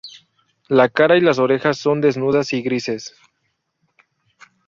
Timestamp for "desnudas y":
2.01-2.63